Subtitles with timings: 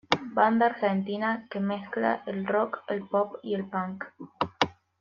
[0.33, 4.03] Banda argentina que mezcla el rock, el pop y el punk.